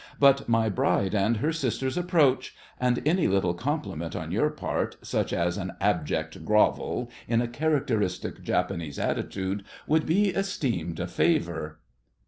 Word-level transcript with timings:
But 0.19 0.49
my 0.49 0.67
bride 0.67 1.13
and 1.13 1.37
her 1.37 1.51
sisters 1.53 1.95
approach, 1.95 2.55
and 2.79 3.03
any 3.05 3.27
little 3.27 3.53
compliment 3.53 4.15
on 4.15 4.31
your 4.31 4.49
part, 4.49 4.97
such 5.03 5.31
as 5.31 5.59
an 5.59 5.73
abject 5.79 6.43
grovel 6.43 7.11
in 7.27 7.39
a 7.39 7.47
characteristic 7.47 8.41
Japanese 8.41 8.97
attitude, 8.97 9.63
would 9.85 10.07
be 10.07 10.29
esteemed 10.29 10.99
a 10.99 11.05
favour. 11.05 11.81